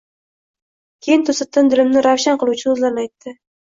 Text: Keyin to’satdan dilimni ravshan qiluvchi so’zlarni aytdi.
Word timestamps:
Keyin 1.05 1.27
to’satdan 1.29 1.71
dilimni 1.77 2.07
ravshan 2.11 2.43
qiluvchi 2.43 2.69
so’zlarni 2.69 3.09
aytdi. 3.09 3.41